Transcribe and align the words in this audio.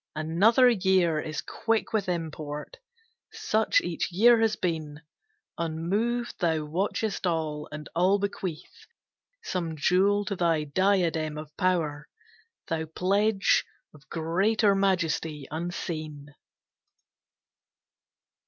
Another 0.15 0.67
year 0.67 1.19
Is 1.19 1.41
quick 1.41 1.93
with 1.93 2.09
import. 2.09 2.77
Such 3.31 3.81
each 3.81 4.11
year 4.11 4.39
has 4.41 4.55
been. 4.55 5.01
Unmoved 5.59 6.39
thou 6.39 6.65
watchest 6.65 7.27
all, 7.27 7.69
and 7.71 7.87
all 7.93 8.17
bequeath 8.17 8.87
Some 9.43 9.75
jewel 9.75 10.25
to 10.25 10.35
thy 10.35 10.63
diadem 10.63 11.37
of 11.37 11.55
power, 11.55 12.09
Thou 12.67 12.85
pledge 12.87 13.63
of 13.93 14.09
greater 14.09 14.73
majesty 14.73 15.45
unseen. 15.51 16.33